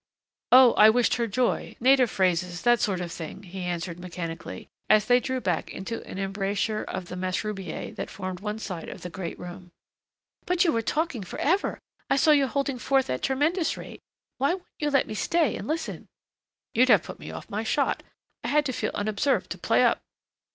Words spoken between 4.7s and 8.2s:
as they drew back into an embrasure of the mashrubiyeh that